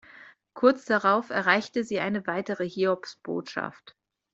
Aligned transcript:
Kurz 0.55 0.85
darauf 0.85 1.29
erreichte 1.29 1.83
sie 1.83 1.99
eine 1.99 2.25
weitere 2.25 2.67
Hiobsbotschaft. 2.67 3.95